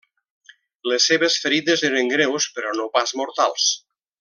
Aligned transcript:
Les 0.91 1.05
seves 1.11 1.35
ferides 1.43 1.85
eren 1.91 2.09
greus, 2.15 2.49
però 2.57 2.73
no 2.81 2.89
pas 2.99 3.15
mortals. 3.21 3.71